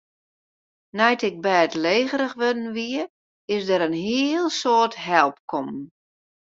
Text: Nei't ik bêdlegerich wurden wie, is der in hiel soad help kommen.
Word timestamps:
Nei't 0.97 1.25
ik 1.29 1.35
bêdlegerich 1.45 2.35
wurden 2.39 2.67
wie, 2.75 2.99
is 3.55 3.63
der 3.69 3.81
in 3.87 3.95
hiel 4.05 4.45
soad 4.61 4.93
help 5.09 5.37
kommen. 5.51 5.79